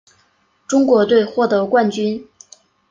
[0.67, 2.27] 中国队获得冠军。